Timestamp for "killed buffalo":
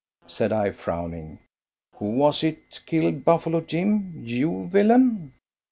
2.87-3.61